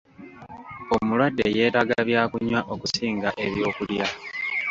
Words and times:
Omulwadde 0.95 1.45
yeetaaga 1.55 1.97
byakunywa 2.07 2.59
okusinga 2.73 3.29
ebyokulya. 3.45 4.05